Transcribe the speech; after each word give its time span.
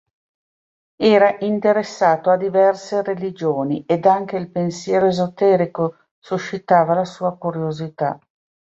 Era 0.99 1.35
interessato 1.41 2.31
a 2.31 2.35
diverse 2.35 3.03
religioni, 3.03 3.83
ed 3.85 4.07
anche 4.07 4.35
il 4.35 4.49
pensiero 4.49 5.05
esoterico 5.05 6.05
suscitava 6.17 6.95
la 6.95 7.05
sua 7.05 7.37
curiosità. 7.37 8.17